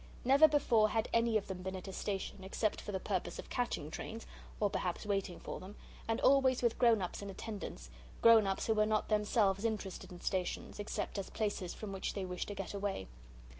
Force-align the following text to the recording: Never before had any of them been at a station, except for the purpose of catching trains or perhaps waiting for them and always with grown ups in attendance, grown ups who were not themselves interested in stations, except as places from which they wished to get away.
Never 0.25 0.47
before 0.47 0.89
had 0.89 1.07
any 1.13 1.37
of 1.37 1.45
them 1.47 1.61
been 1.61 1.75
at 1.75 1.87
a 1.87 1.93
station, 1.93 2.43
except 2.43 2.81
for 2.81 2.91
the 2.91 2.99
purpose 2.99 3.37
of 3.37 3.51
catching 3.51 3.91
trains 3.91 4.25
or 4.59 4.67
perhaps 4.67 5.05
waiting 5.05 5.39
for 5.39 5.59
them 5.59 5.75
and 6.07 6.19
always 6.21 6.63
with 6.63 6.79
grown 6.79 7.03
ups 7.03 7.21
in 7.21 7.29
attendance, 7.29 7.91
grown 8.19 8.47
ups 8.47 8.65
who 8.65 8.73
were 8.73 8.87
not 8.87 9.09
themselves 9.09 9.63
interested 9.63 10.11
in 10.11 10.19
stations, 10.19 10.79
except 10.79 11.19
as 11.19 11.29
places 11.29 11.75
from 11.75 11.91
which 11.91 12.15
they 12.15 12.25
wished 12.25 12.47
to 12.47 12.55
get 12.55 12.73
away. 12.73 13.09